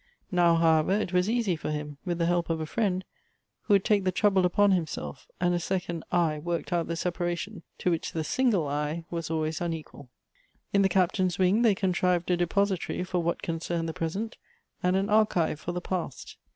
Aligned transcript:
Now, 0.31 0.55
however, 0.55 0.93
it 0.93 1.13
was 1.13 1.29
easy 1.29 1.55
for 1.55 1.69
him, 1.69 1.97
with 2.05 2.17
the 2.17 2.25
help 2.25 2.49
of 2.49 2.59
a 2.59 2.65
friend, 2.65 3.05
who 3.65 3.75
would 3.75 3.85
take 3.85 4.03
the 4.03 4.11
trouble 4.11 4.47
upon 4.47 4.71
himself; 4.71 5.27
and 5.39 5.53
a 5.53 5.59
second" 5.59 6.03
I" 6.27 6.39
worked 6.39 6.73
out 6.73 6.87
the 6.87 6.95
separation, 6.95 7.61
to 7.77 7.91
which 7.91 8.11
the 8.11 8.23
single 8.23 8.67
"I" 8.67 9.05
was 9.11 9.29
always 9.29 9.61
unequal. 9.61 10.09
In 10.73 10.81
the 10.81 10.89
Captain's 10.89 11.37
wing, 11.37 11.61
they 11.61 11.75
contrived 11.75 12.31
a 12.31 12.35
depository 12.37 13.03
for 13.03 13.21
what 13.21 13.43
concerned 13.43 13.87
the 13.87 13.93
present, 13.93 14.37
and 14.81 14.95
an 14.95 15.07
archive 15.07 15.59
for 15.59 15.71
the 15.71 15.81
past. 15.81 16.37